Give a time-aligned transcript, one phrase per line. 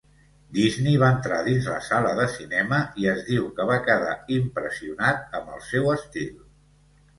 [0.57, 5.41] Disney va entrar dins la sala de cinema i es diu que va quedar impressionat
[5.43, 6.37] amb el seu estil.